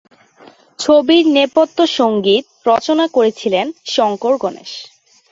ছবির 0.79 1.25
নেপথ্য 1.35 1.77
সঙ্গীত 1.97 2.45
রচনা 2.67 3.05
করেছিলেন 3.07 3.65
শঙ্কর 3.87 4.33
গণেশ। 4.37 4.71